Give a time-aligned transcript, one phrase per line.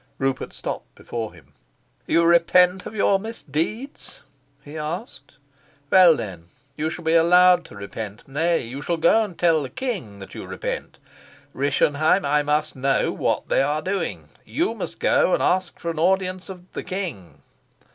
[0.17, 1.53] Rupert stopped before him.
[2.07, 4.23] "You repent of your misdeeds?"
[4.63, 5.37] he asked.
[5.91, 8.27] "Well, then, you shall be allowed to repent.
[8.27, 10.97] Nay, you shall go and tell the king that you repent.
[11.53, 14.29] Rischenheim, I must know what they are doing.
[14.43, 17.43] You must go and ask an audience of the king."